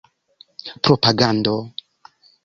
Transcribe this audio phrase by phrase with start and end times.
[0.83, 1.55] propagando